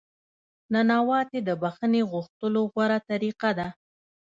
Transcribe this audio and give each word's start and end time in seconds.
نانواتې 0.71 1.39
د 1.47 1.49
بخښنې 1.61 2.01
غوښتلو 2.11 2.61
غوره 2.71 2.99
طریقه 3.09 3.49
ده. 3.59 3.67